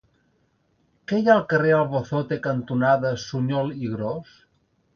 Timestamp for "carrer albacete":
1.51-2.39